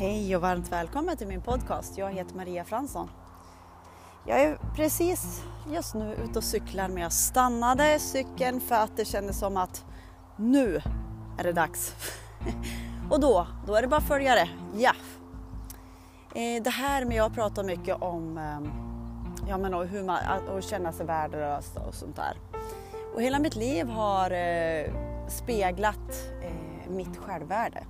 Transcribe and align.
Hej 0.00 0.36
och 0.36 0.42
varmt 0.42 0.72
välkommen 0.72 1.16
till 1.16 1.26
min 1.26 1.40
podcast. 1.40 1.98
Jag 1.98 2.12
heter 2.12 2.36
Maria 2.36 2.64
Fransson. 2.64 3.10
Jag 4.26 4.40
är 4.40 4.58
precis 4.74 5.42
just 5.72 5.94
nu 5.94 6.14
ute 6.14 6.38
och 6.38 6.44
cyklar 6.44 6.88
men 6.88 7.02
jag 7.02 7.12
stannade 7.12 7.98
cykeln 7.98 8.60
för 8.60 8.74
att 8.74 8.96
det 8.96 9.04
kändes 9.04 9.38
som 9.38 9.56
att 9.56 9.84
nu 10.36 10.82
är 11.38 11.44
det 11.44 11.52
dags. 11.52 11.94
och 13.10 13.20
då, 13.20 13.46
då 13.66 13.74
är 13.74 13.82
det 13.82 13.88
bara 13.88 13.96
att 13.96 14.08
följa 14.08 14.34
det. 14.34 14.48
Ja. 14.76 14.92
Eh, 16.34 16.62
det 16.62 16.70
här 16.70 17.04
med 17.04 17.16
jag 17.16 17.34
pratar 17.34 17.64
mycket 17.64 18.02
om 18.02 18.38
ehm, 18.38 18.70
ja, 19.48 19.58
men 19.58 19.74
hur 19.74 20.02
man, 20.02 20.18
att 20.56 20.64
känna 20.64 20.92
sig 20.92 21.06
värdelös 21.06 21.76
och 21.88 21.94
sånt 21.94 22.16
där. 22.16 22.36
Och 23.14 23.22
hela 23.22 23.38
mitt 23.38 23.56
liv 23.56 23.88
har 23.88 24.30
eh, 24.30 24.92
speglat 25.28 26.30
eh, 26.42 26.90
mitt 26.90 27.16
självvärde. 27.16 27.84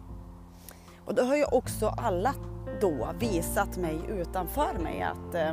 Och 1.09 1.15
det 1.15 1.23
har 1.23 1.37
ju 1.37 1.45
också 1.45 1.95
alla 1.97 2.35
då 2.81 3.09
visat 3.19 3.77
mig 3.77 4.01
utanför 4.09 4.75
mig 4.75 5.03
att 5.03 5.35
eh, 5.35 5.53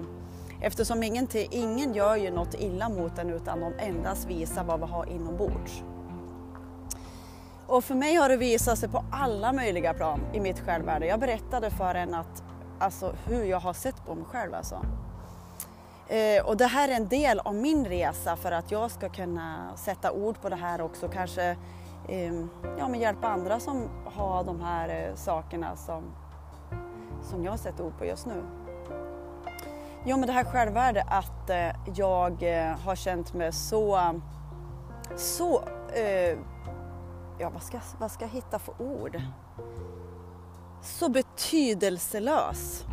eftersom 0.62 1.04
ingen, 1.04 1.28
ingen 1.34 1.94
gör 1.94 2.16
ju 2.16 2.32
något 2.32 2.54
illa 2.54 2.90
mot 2.90 3.20
en 3.20 3.30
utan 3.30 3.60
de 3.60 3.74
endast 3.80 4.26
visar 4.28 4.64
vad 4.64 4.80
vi 4.80 4.86
har 4.86 5.10
inombords. 5.10 5.84
Och 7.68 7.84
för 7.84 7.96
mig 7.96 8.16
har 8.16 8.30
det 8.30 8.38
visat 8.38 8.80
sig 8.80 8.90
på 8.90 9.06
alla 9.12 9.54
möjliga 9.54 9.94
plan 9.94 10.22
i 10.34 10.40
mitt 10.40 10.60
självvärde. 10.60 11.06
Jag 11.06 11.20
berättade 11.20 11.70
för 11.70 11.96
en 11.96 12.14
att, 12.14 12.44
alltså, 12.80 13.16
hur 13.26 13.44
jag 13.44 13.60
har 13.60 13.74
sett 13.74 14.06
på 14.06 14.16
mig 14.16 14.26
själv. 14.26 14.54
Alltså. 14.54 14.86
Eh, 16.08 16.46
och 16.46 16.58
det 16.58 16.68
här 16.68 16.90
är 16.90 16.96
en 16.96 17.08
del 17.08 17.40
av 17.40 17.56
min 17.56 17.86
resa 17.86 18.36
för 18.36 18.52
att 18.52 18.72
jag 18.72 18.92
ska 18.92 19.10
kunna 19.10 19.78
sätta 19.78 20.12
ord 20.12 20.42
på 20.42 20.50
det 20.50 20.56
här 20.56 20.82
också. 20.82 21.08
Kanske 21.08 21.58
Ehm, 22.08 22.50
ja, 22.78 22.88
men 22.88 23.00
hjälpa 23.00 23.28
andra 23.28 23.60
som 23.60 23.90
har 24.06 24.44
de 24.44 24.62
här 24.62 24.90
eh, 24.90 25.16
sakerna 25.16 25.76
som, 25.76 26.04
som 27.22 27.44
jag 27.44 27.60
sätter 27.60 27.84
ord 27.84 27.98
på 27.98 28.06
just 28.06 28.26
nu. 28.26 28.44
Jo, 30.06 30.18
men 30.18 30.28
det 30.28 30.34
här 30.34 30.44
självvärde 30.44 31.04
att 31.08 31.50
eh, 31.50 31.76
jag 31.96 32.44
eh, 32.44 32.78
har 32.78 32.96
känt 32.96 33.34
mig 33.34 33.52
så, 33.52 34.14
så, 35.16 35.64
eh, 35.94 36.38
ja 37.40 37.50
vad 37.50 37.64
ska, 37.64 37.80
vad 38.00 38.12
ska 38.12 38.26
jag 38.26 38.30
hitta 38.30 38.60
för 38.60 38.82
ord? 38.82 39.22
Så 40.82 41.10
betydelselös. 41.10 42.86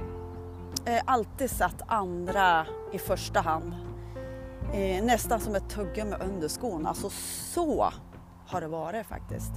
Eh, 0.84 1.02
alltid 1.04 1.50
satt 1.50 1.82
andra 1.86 2.66
i 2.92 2.98
första 2.98 3.40
hand. 3.40 3.74
Eh, 4.72 5.04
nästan 5.04 5.40
som 5.40 5.54
ett 5.54 5.68
tuggummi 5.68 6.16
under 6.20 6.48
skon, 6.48 6.86
alltså 6.86 7.10
så 7.54 7.92
har 8.52 8.60
det 8.60 8.68
varit 8.68 9.06
faktiskt. 9.06 9.52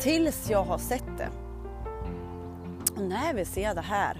Tills 0.00 0.50
jag 0.50 0.64
har 0.64 0.78
sett 0.78 1.18
det. 1.18 1.28
Och 2.96 3.02
när 3.02 3.34
vi 3.34 3.44
ser 3.44 3.74
det 3.74 3.80
här, 3.80 4.16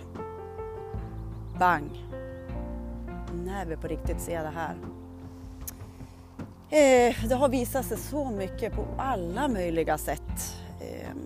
bang, 1.58 1.90
när 3.44 3.66
vi 3.66 3.76
på 3.76 3.86
riktigt 3.86 4.20
ser 4.20 4.42
det 4.42 4.52
här. 4.54 4.76
Eh, 6.70 7.28
det 7.28 7.34
har 7.34 7.48
visat 7.48 7.86
sig 7.86 7.98
så 7.98 8.30
mycket 8.30 8.72
på 8.72 8.86
alla 8.98 9.48
möjliga 9.48 9.98
sätt. 9.98 10.56
Eh, 10.80 11.16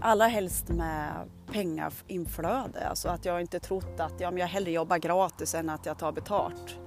allra 0.00 0.26
helst 0.26 0.68
med 0.68 1.12
pengainflöde, 1.52 2.88
alltså 2.88 3.08
att 3.08 3.24
jag 3.24 3.40
inte 3.40 3.60
trott 3.60 4.00
att 4.00 4.20
ja, 4.20 4.30
men 4.30 4.40
jag 4.40 4.46
hellre 4.46 4.70
jobbar 4.70 4.98
gratis 4.98 5.54
än 5.54 5.70
att 5.70 5.86
jag 5.86 5.98
tar 5.98 6.12
betalt. 6.12 6.78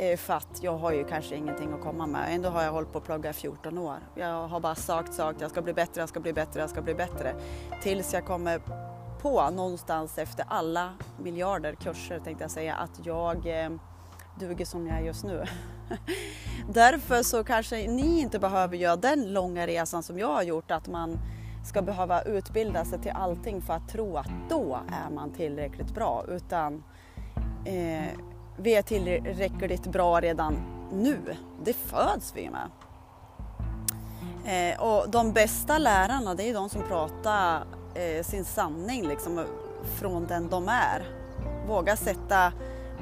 Eh, 0.00 0.16
för 0.16 0.34
att 0.34 0.62
jag 0.62 0.76
har 0.76 0.92
ju 0.92 1.04
kanske 1.04 1.36
ingenting 1.36 1.72
att 1.72 1.80
komma 1.80 2.06
med. 2.06 2.34
Ändå 2.34 2.48
har 2.48 2.62
jag 2.62 2.72
hållit 2.72 2.92
på 2.92 2.98
att 2.98 3.04
plugga 3.04 3.30
i 3.30 3.32
14 3.32 3.78
år. 3.78 3.96
Jag 4.14 4.48
har 4.48 4.60
bara 4.60 4.74
sagt, 4.74 5.14
sagt, 5.14 5.40
jag 5.40 5.50
ska 5.50 5.62
bli 5.62 5.72
bättre, 5.72 6.00
jag 6.00 6.08
ska 6.08 6.20
bli 6.20 6.32
bättre, 6.32 6.60
jag 6.60 6.70
ska 6.70 6.82
bli 6.82 6.94
bättre. 6.94 7.34
Tills 7.82 8.14
jag 8.14 8.24
kommer 8.24 8.60
på 9.22 9.50
någonstans 9.50 10.18
efter 10.18 10.44
alla 10.48 10.92
miljarder 11.18 11.74
kurser 11.74 12.18
tänkte 12.18 12.44
jag 12.44 12.50
säga 12.50 12.74
att 12.74 13.06
jag 13.06 13.64
eh, 13.64 13.70
duger 14.38 14.64
som 14.64 14.86
jag 14.86 14.96
är 14.96 15.02
just 15.02 15.24
nu. 15.24 15.44
Därför 16.68 17.22
så 17.22 17.44
kanske 17.44 17.76
ni 17.76 18.20
inte 18.20 18.38
behöver 18.38 18.76
göra 18.76 18.96
den 18.96 19.32
långa 19.32 19.66
resan 19.66 20.02
som 20.02 20.18
jag 20.18 20.28
har 20.28 20.42
gjort 20.42 20.70
att 20.70 20.88
man 20.88 21.18
ska 21.64 21.82
behöva 21.82 22.22
utbilda 22.22 22.84
sig 22.84 23.02
till 23.02 23.12
allting 23.14 23.62
för 23.62 23.74
att 23.74 23.88
tro 23.88 24.16
att 24.16 24.30
då 24.48 24.78
är 25.06 25.14
man 25.14 25.32
tillräckligt 25.32 25.94
bra 25.94 26.24
utan 26.28 26.84
eh, 27.64 28.29
vi 28.62 28.74
är 28.74 28.82
tillräckligt 28.82 29.86
bra 29.86 30.20
redan 30.20 30.56
nu. 30.92 31.36
Det 31.64 31.72
föds 31.72 32.32
vi 32.36 32.50
med. 32.50 32.70
Eh, 34.44 34.80
och 34.80 35.10
de 35.10 35.32
bästa 35.32 35.78
lärarna 35.78 36.34
det 36.34 36.48
är 36.48 36.54
de 36.54 36.68
som 36.68 36.82
pratar 36.82 37.64
eh, 37.94 38.24
sin 38.24 38.44
sanning 38.44 39.08
liksom, 39.08 39.46
från 39.98 40.26
den 40.26 40.48
de 40.48 40.68
är. 40.68 41.04
Våga 41.66 41.96
sätta 41.96 42.52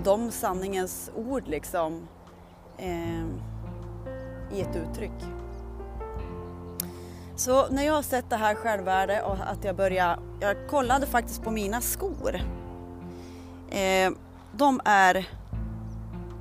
de 0.05 0.31
sanningens 0.31 1.11
ord 1.15 1.43
liksom, 1.47 2.09
eh, 2.79 3.25
i 4.53 4.61
ett 4.61 4.77
uttryck. 4.77 5.25
Så 7.37 7.69
när 7.69 7.83
jag 7.83 7.95
har 7.95 8.03
sett 8.03 8.31
det 8.31 8.37
här 8.37 8.55
självvärde 8.55 9.23
och 9.23 9.37
att 9.47 9.65
jag 9.65 9.77
börjar, 9.77 10.19
jag 10.41 10.69
kollade 10.69 11.07
faktiskt 11.07 11.43
på 11.43 11.51
mina 11.51 11.81
skor. 11.81 12.41
Eh, 13.71 14.11
de 14.53 14.81
är 14.85 15.29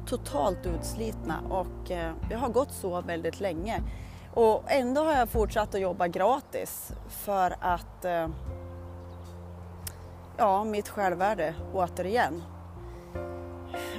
totalt 0.08 0.66
utslitna 0.66 1.42
och 1.50 1.92
eh, 1.92 2.14
jag 2.30 2.38
har 2.38 2.50
gått 2.50 2.72
så 2.72 3.02
väldigt 3.02 3.40
länge. 3.40 3.82
Och 4.34 4.64
ändå 4.68 5.04
har 5.04 5.14
jag 5.14 5.30
fortsatt 5.30 5.76
att 5.76 5.82
jobba 5.82 6.08
gratis 6.08 6.92
för 7.10 7.56
att 7.60 8.06
eh, 8.06 8.28
ja, 10.38 10.64
mitt 10.64 10.90
självvärde 10.90 11.54
återigen. 11.74 12.44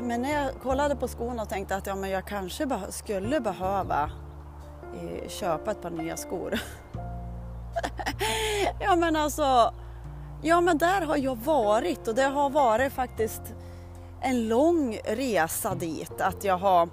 Men 0.01 0.23
när 0.23 0.33
jag 0.33 0.55
kollade 0.63 0.97
på 0.97 1.09
skorna 1.09 1.43
och 1.43 1.49
tänkte 1.49 1.77
att 1.77 1.87
ja, 1.87 1.95
men 1.95 2.11
jag 2.11 2.27
kanske 2.27 2.67
be 2.67 2.81
skulle 2.89 3.41
behöva 3.41 4.11
eh, 4.95 5.29
köpa 5.29 5.71
ett 5.71 5.83
par 5.83 5.91
nya 5.91 6.17
skor. 6.17 6.61
ja 8.81 8.97
men 8.97 9.17
alltså, 9.17 9.75
ja 10.43 10.61
men 10.61 10.79
där 10.79 11.01
har 11.01 11.17
jag 11.17 11.37
varit 11.37 12.09
och 12.09 12.15
det 12.15 12.23
har 12.23 12.51
varit 12.51 12.93
faktiskt 12.93 13.55
en 14.21 14.49
lång 14.49 14.99
resa 15.05 15.75
dit. 15.75 16.21
Att 16.21 16.45
jag 16.45 16.59
har 16.59 16.89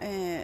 eh, 0.00 0.40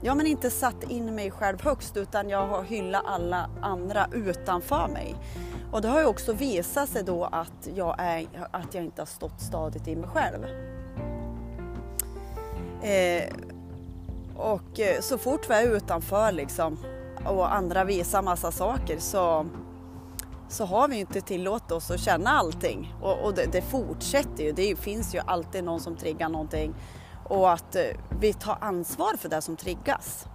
ja, 0.00 0.14
men 0.14 0.26
inte 0.26 0.50
satt 0.50 0.90
in 0.90 1.14
mig 1.14 1.30
själv 1.30 1.62
högst 1.62 1.96
utan 1.96 2.28
jag 2.28 2.46
har 2.46 2.62
hyllat 2.62 3.02
alla 3.06 3.50
andra 3.62 4.06
utanför 4.12 4.88
mig. 4.88 5.14
Och 5.72 5.82
det 5.82 5.88
har 5.88 6.00
ju 6.00 6.06
också 6.06 6.32
visat 6.32 6.88
sig 6.88 7.02
då 7.02 7.24
att 7.24 7.68
jag, 7.74 7.94
är, 7.98 8.26
att 8.50 8.74
jag 8.74 8.84
inte 8.84 9.00
har 9.00 9.06
stått 9.06 9.40
stadigt 9.40 9.88
i 9.88 9.96
mig 9.96 10.08
själv. 10.08 10.44
Eh, 12.82 13.28
och 14.36 14.80
eh, 14.80 15.00
så 15.00 15.18
fort 15.18 15.50
vi 15.50 15.54
är 15.54 15.76
utanför 15.76 16.32
liksom 16.32 16.78
och 17.24 17.54
andra 17.54 17.84
visar 17.84 18.22
massa 18.22 18.52
saker 18.52 18.98
så 18.98 19.46
så 20.48 20.64
har 20.64 20.88
vi 20.88 20.96
inte 20.96 21.20
tillåtit 21.20 21.70
oss 21.70 21.90
att 21.90 22.00
känna 22.00 22.30
allting. 22.30 22.94
Och, 23.02 23.24
och 23.24 23.34
det, 23.34 23.46
det, 23.52 23.62
fortsätter 23.62 24.44
ju. 24.44 24.52
Det 24.52 24.76
finns 24.76 25.14
ju 25.14 25.20
alltid 25.26 25.64
någon 25.64 25.80
som 25.80 25.96
triggar 25.96 26.28
någonting. 26.28 26.74
Och 27.28 27.52
att 27.52 27.76
eh, 27.76 27.82
vi 28.20 28.32
tar 28.32 28.58
ansvar 28.60 29.16
för 29.16 29.28
det 29.28 29.42
som 29.42 29.56
triggas. 29.56 30.26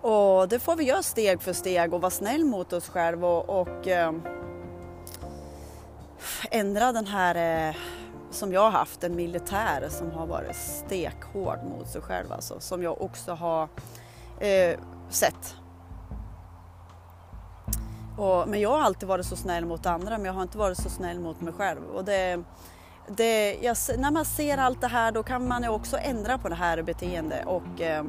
Och 0.00 0.48
det 0.48 0.58
får 0.58 0.76
vi 0.76 0.84
göra 0.84 1.02
steg 1.02 1.42
för 1.42 1.52
steg 1.52 1.94
och 1.94 2.00
vara 2.00 2.10
snäll 2.10 2.44
mot 2.44 2.72
oss 2.72 2.88
själva 2.88 3.28
och, 3.28 3.60
och 3.60 3.88
eh, 3.88 4.12
ändra 6.50 6.92
den 6.92 7.06
här 7.06 7.68
eh, 7.68 7.76
som 8.30 8.52
jag 8.52 8.60
har 8.60 8.70
haft, 8.70 9.04
en 9.04 9.16
militär 9.16 9.88
som 9.88 10.10
har 10.10 10.26
varit 10.26 10.56
stekhård 10.56 11.58
mot 11.64 11.88
sig 11.88 12.02
själv 12.02 12.32
alltså, 12.32 12.60
som 12.60 12.82
jag 12.82 13.02
också 13.02 13.32
har 13.32 13.68
eh, 14.40 14.78
sett 15.10 15.56
och, 18.18 18.48
men 18.48 18.60
jag 18.60 18.70
har 18.70 18.80
alltid 18.80 19.08
varit 19.08 19.26
så 19.26 19.36
snäll 19.36 19.64
mot 19.64 19.86
andra 19.86 20.18
men 20.18 20.24
jag 20.24 20.32
har 20.32 20.42
inte 20.42 20.58
varit 20.58 20.78
så 20.78 20.88
snäll 20.88 21.20
mot 21.20 21.40
mig 21.40 21.52
själv. 21.52 21.84
Och 21.84 22.04
det, 22.04 22.42
det, 23.06 23.54
jag, 23.54 23.76
när 23.98 24.10
man 24.10 24.24
ser 24.24 24.58
allt 24.58 24.80
det 24.80 24.88
här 24.88 25.12
då 25.12 25.22
kan 25.22 25.48
man 25.48 25.62
ju 25.62 25.68
också 25.68 25.96
ändra 25.98 26.38
på 26.38 26.48
det 26.48 26.54
här 26.54 26.82
beteendet 26.82 27.46
och, 27.46 27.80
eh, 27.80 28.04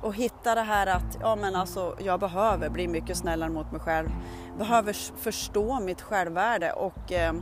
och 0.00 0.14
hitta 0.14 0.54
det 0.54 0.60
här 0.60 0.86
att 0.86 1.18
ja, 1.20 1.36
men 1.36 1.56
alltså, 1.56 1.96
jag 1.98 2.20
behöver 2.20 2.68
bli 2.68 2.88
mycket 2.88 3.16
snällare 3.16 3.50
mot 3.50 3.72
mig 3.72 3.80
själv. 3.80 4.08
Behöver 4.58 4.92
förstå 5.16 5.80
mitt 5.80 6.02
självvärde 6.02 6.72
och 6.72 7.12
eh, 7.12 7.34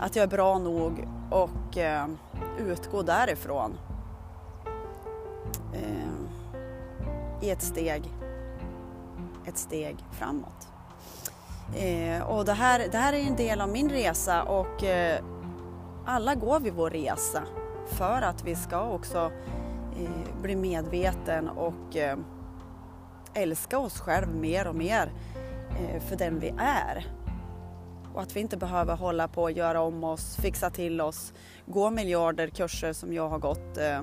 att 0.00 0.16
jag 0.16 0.22
är 0.22 0.28
bra 0.28 0.58
nog 0.58 1.08
och 1.30 1.78
eh, 1.78 2.06
utgå 2.58 3.02
därifrån. 3.02 3.78
I 7.40 7.50
ett 7.50 7.62
steg, 7.62 8.02
ett 9.46 9.58
steg 9.58 9.96
framåt. 10.12 10.71
Eh, 11.76 12.22
och 12.22 12.44
det 12.44 12.52
här, 12.52 12.88
det 12.92 12.98
här 12.98 13.12
är 13.12 13.18
en 13.18 13.36
del 13.36 13.60
av 13.60 13.68
min 13.68 13.90
resa 13.90 14.42
och 14.42 14.84
eh, 14.84 15.24
alla 16.06 16.34
går 16.34 16.60
vi 16.60 16.70
vår 16.70 16.90
resa 16.90 17.42
för 17.86 18.22
att 18.22 18.44
vi 18.44 18.56
ska 18.56 18.82
också 18.90 19.32
eh, 19.96 20.42
bli 20.42 20.56
medveten 20.56 21.48
och 21.48 21.96
eh, 21.96 22.18
älska 23.34 23.78
oss 23.78 24.00
själva 24.00 24.32
mer 24.32 24.66
och 24.66 24.74
mer 24.74 25.12
eh, 25.70 26.02
för 26.02 26.16
den 26.16 26.38
vi 26.38 26.54
är. 26.58 27.06
Och 28.14 28.22
att 28.22 28.36
vi 28.36 28.40
inte 28.40 28.56
behöver 28.56 28.96
hålla 28.96 29.28
på 29.28 29.42
och 29.42 29.52
göra 29.52 29.80
om 29.80 30.04
oss, 30.04 30.36
fixa 30.36 30.70
till 30.70 31.00
oss, 31.00 31.32
gå 31.66 31.90
miljarder 31.90 32.48
kurser 32.48 32.92
som 32.92 33.12
jag 33.12 33.28
har 33.28 33.38
gått. 33.38 33.78
Eh, 33.78 34.02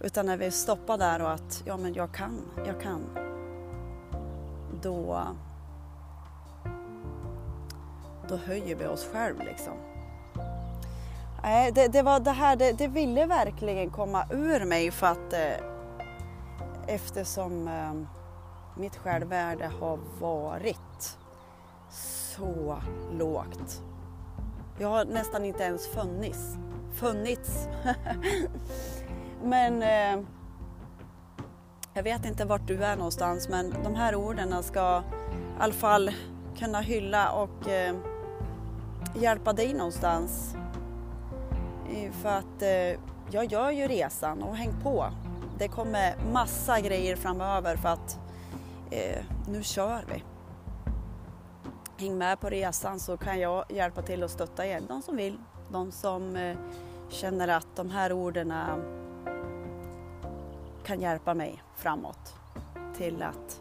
utan 0.00 0.26
när 0.26 0.36
vi 0.36 0.50
stoppar 0.50 0.98
där 0.98 1.22
och 1.22 1.32
att 1.32 1.62
ja 1.66 1.76
men 1.76 1.94
jag 1.94 2.14
kan, 2.14 2.40
jag 2.66 2.80
kan. 2.80 3.00
Då, 4.82 5.22
då 8.30 8.36
höjer 8.36 8.76
vi 8.76 8.86
oss 8.86 9.08
själv 9.12 9.38
liksom. 9.44 9.74
Nej, 11.42 11.72
det, 11.72 11.88
det 11.88 12.02
var 12.02 12.20
det 12.20 12.30
här, 12.30 12.56
det, 12.56 12.72
det, 12.72 12.88
ville 12.88 13.26
verkligen 13.26 13.90
komma 13.90 14.24
ur 14.30 14.64
mig 14.64 14.90
för 14.90 15.06
att 15.06 15.32
eh, 15.32 15.64
eftersom 16.86 17.68
eh, 17.68 17.92
mitt 18.80 18.96
självvärde 18.96 19.70
har 19.80 19.98
varit 20.20 21.18
så 21.90 22.82
lågt. 23.12 23.82
Jag 24.78 24.88
har 24.88 25.04
nästan 25.04 25.44
inte 25.44 25.62
ens 25.62 25.86
funnits. 25.86 26.56
Funnits. 26.94 27.68
men 29.42 29.82
eh, 29.82 30.24
jag 31.94 32.02
vet 32.02 32.24
inte 32.24 32.44
vart 32.44 32.66
du 32.66 32.84
är 32.84 32.96
någonstans 32.96 33.48
men 33.48 33.74
de 33.82 33.94
här 33.94 34.14
orden 34.14 34.62
ska 34.62 34.98
i 34.98 35.62
alla 35.62 35.72
fall 35.72 36.10
kunna 36.58 36.80
hylla 36.80 37.32
och 37.32 37.68
eh, 37.68 37.96
hjälpa 39.14 39.52
dig 39.52 39.74
någonstans. 39.74 40.54
Eh, 41.90 42.12
för 42.12 42.28
att 42.28 42.62
eh, 42.62 43.00
jag 43.30 43.44
gör 43.44 43.70
ju 43.70 43.88
resan 43.88 44.42
och 44.42 44.56
häng 44.56 44.72
på. 44.82 45.06
Det 45.58 45.68
kommer 45.68 46.14
massa 46.32 46.80
grejer 46.80 47.16
framöver 47.16 47.76
för 47.76 47.88
att 47.88 48.18
eh, 48.90 49.24
nu 49.48 49.62
kör 49.62 50.04
vi. 50.14 50.24
Häng 51.96 52.18
med 52.18 52.40
på 52.40 52.50
resan 52.50 53.00
så 53.00 53.16
kan 53.16 53.40
jag 53.40 53.64
hjälpa 53.68 54.02
till 54.02 54.22
och 54.22 54.30
stötta 54.30 54.66
er. 54.66 54.82
De 54.88 55.02
som 55.02 55.16
vill, 55.16 55.38
de 55.72 55.92
som 55.92 56.36
eh, 56.36 56.56
känner 57.08 57.48
att 57.48 57.76
de 57.76 57.90
här 57.90 58.12
orden 58.12 58.52
kan 60.84 61.00
hjälpa 61.00 61.34
mig 61.34 61.62
framåt 61.76 62.34
till 62.96 63.22
att 63.22 63.60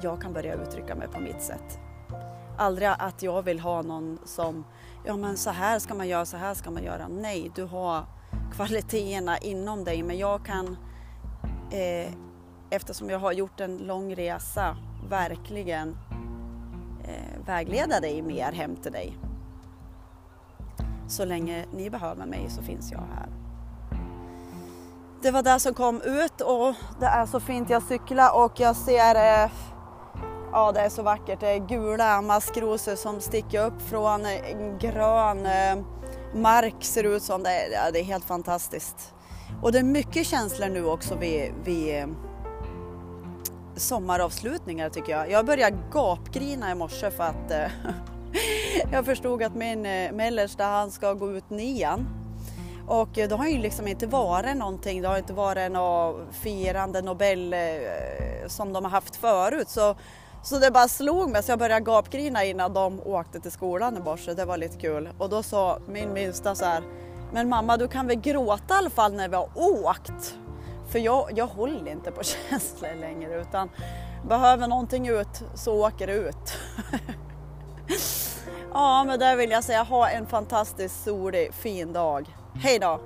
jag 0.00 0.22
kan 0.22 0.32
börja 0.32 0.54
uttrycka 0.54 0.94
mig 0.94 1.08
på 1.08 1.20
mitt 1.20 1.42
sätt. 1.42 1.78
Aldrig 2.56 2.88
att 2.98 3.22
jag 3.22 3.42
vill 3.42 3.60
ha 3.60 3.82
någon 3.82 4.18
som, 4.24 4.64
ja 5.04 5.16
men 5.16 5.36
så 5.36 5.50
här 5.50 5.78
ska 5.78 5.94
man 5.94 6.08
göra, 6.08 6.26
så 6.26 6.36
här 6.36 6.54
ska 6.54 6.70
man 6.70 6.84
göra. 6.84 7.08
Nej, 7.08 7.50
du 7.54 7.64
har 7.64 8.04
kvaliteterna 8.52 9.38
inom 9.38 9.84
dig 9.84 10.02
men 10.02 10.18
jag 10.18 10.44
kan, 10.44 10.76
eh, 11.70 12.12
eftersom 12.70 13.10
jag 13.10 13.18
har 13.18 13.32
gjort 13.32 13.60
en 13.60 13.78
lång 13.78 14.14
resa, 14.14 14.76
verkligen 15.08 15.96
eh, 17.04 17.46
vägleda 17.46 18.00
dig 18.00 18.22
mer 18.22 18.52
hem 18.52 18.76
till 18.76 18.92
dig. 18.92 19.18
Så 21.08 21.24
länge 21.24 21.64
ni 21.72 21.90
behöver 21.90 22.26
mig 22.26 22.46
så 22.50 22.62
finns 22.62 22.92
jag 22.92 22.98
här. 22.98 23.28
Det 25.22 25.30
var 25.30 25.42
det 25.42 25.60
som 25.60 25.74
kom 25.74 26.00
ut 26.02 26.40
och 26.40 26.74
det 27.00 27.06
är 27.06 27.26
så 27.26 27.40
fint. 27.40 27.70
Jag 27.70 27.82
cyklar 27.82 28.44
och 28.44 28.60
jag 28.60 28.76
ser 28.76 29.42
eh, 29.44 29.50
Ja, 30.56 30.72
det 30.72 30.80
är 30.80 30.88
så 30.88 31.02
vackert. 31.02 31.40
Det 31.40 31.48
är 31.48 31.58
gula 31.58 32.22
maskrosor 32.22 32.94
som 32.94 33.20
sticker 33.20 33.66
upp 33.66 33.82
från 33.82 34.26
en 34.26 34.78
grön 34.78 35.46
eh, 35.46 35.84
mark 36.34 36.74
ser 36.80 37.02
det 37.02 37.08
ut 37.08 37.22
som. 37.22 37.42
Det 37.42 37.50
är, 37.50 37.72
ja, 37.72 37.90
det 37.92 38.00
är 38.00 38.04
helt 38.04 38.24
fantastiskt. 38.24 39.14
Och 39.62 39.72
det 39.72 39.78
är 39.78 39.82
mycket 39.82 40.26
känslor 40.26 40.68
nu 40.68 40.86
också 40.86 41.14
vid, 41.14 41.52
vid 41.64 41.98
eh, 41.98 42.06
sommaravslutningar 43.76 44.88
tycker 44.88 45.12
jag. 45.12 45.30
Jag 45.30 45.46
började 45.46 45.76
gapgrina 45.92 46.70
i 46.70 46.74
morse 46.74 47.10
för 47.10 47.24
att 47.24 47.50
eh, 47.50 47.70
jag 48.92 49.04
förstod 49.04 49.42
att 49.42 49.54
min 49.54 49.82
mellersta 50.16 50.64
han 50.64 50.90
ska 50.90 51.12
gå 51.12 51.30
ut 51.30 51.50
nian. 51.50 52.06
Och 52.88 53.10
det 53.14 53.32
har 53.32 53.46
ju 53.46 53.58
liksom 53.58 53.88
inte 53.88 54.06
varit 54.06 54.56
någonting, 54.56 55.02
det 55.02 55.08
har 55.08 55.18
inte 55.18 55.32
varit 55.32 55.72
något 55.72 56.16
firande 56.32 57.02
Nobel 57.02 57.54
som 58.46 58.72
de 58.72 58.84
har 58.84 58.90
haft 58.90 59.16
förut. 59.16 59.68
Så, 59.68 59.96
så 60.44 60.58
det 60.58 60.70
bara 60.70 60.88
slog 60.88 61.30
mig 61.30 61.42
så 61.42 61.52
jag 61.52 61.58
började 61.58 61.84
gapgrina 61.84 62.44
innan 62.44 62.74
de 62.74 63.00
åkte 63.00 63.40
till 63.40 63.50
skolan 63.50 63.96
i 63.96 64.00
morse. 64.00 64.34
Det 64.34 64.44
var 64.44 64.56
lite 64.56 64.76
kul. 64.76 65.08
Och 65.18 65.28
då 65.28 65.42
sa 65.42 65.78
min 65.88 66.12
minsta 66.12 66.54
så 66.54 66.64
här, 66.64 66.82
men 67.32 67.48
mamma 67.48 67.76
du 67.76 67.88
kan 67.88 68.06
väl 68.06 68.16
gråta 68.16 68.74
i 68.74 68.76
alla 68.76 68.90
fall 68.90 69.12
när 69.12 69.28
vi 69.28 69.36
har 69.36 69.48
åkt? 69.54 70.34
För 70.88 70.98
jag, 70.98 71.30
jag 71.34 71.46
håller 71.46 71.92
inte 71.92 72.10
på 72.10 72.22
känslor 72.50 72.94
längre 73.00 73.40
utan 73.40 73.70
behöver 74.28 74.68
någonting 74.68 75.08
ut 75.08 75.42
så 75.54 75.86
åker 75.86 76.06
det 76.06 76.12
ut. 76.12 76.54
ja, 78.72 79.04
men 79.04 79.18
där 79.18 79.36
vill 79.36 79.50
jag 79.50 79.64
säga 79.64 79.82
ha 79.82 80.08
en 80.08 80.26
fantastiskt 80.26 81.04
solig, 81.04 81.54
fin 81.54 81.92
dag. 81.92 82.36
Hej 82.54 82.78
då! 82.78 83.00